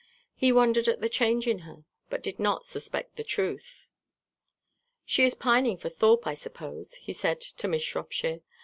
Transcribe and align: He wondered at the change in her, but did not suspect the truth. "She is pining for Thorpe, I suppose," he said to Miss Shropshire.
He 0.33 0.51
wondered 0.51 0.87
at 0.87 0.99
the 0.99 1.07
change 1.07 1.45
in 1.45 1.59
her, 1.59 1.83
but 2.09 2.23
did 2.23 2.39
not 2.39 2.65
suspect 2.65 3.17
the 3.17 3.23
truth. 3.23 3.85
"She 5.05 5.25
is 5.25 5.35
pining 5.35 5.77
for 5.77 5.89
Thorpe, 5.89 6.25
I 6.25 6.33
suppose," 6.33 6.95
he 6.95 7.13
said 7.13 7.39
to 7.39 7.67
Miss 7.67 7.83
Shropshire. 7.83 8.39